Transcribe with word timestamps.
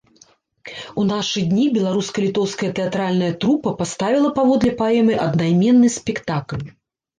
У 1.01 1.03
нашы 1.09 1.43
дні 1.51 1.65
беларуска-літоўская 1.75 2.71
тэатральная 2.81 3.29
трупа 3.45 3.75
паставіла 3.83 4.29
паводле 4.41 4.75
паэмы 4.83 5.13
аднайменны 5.29 5.95
спектакль. 6.01 6.69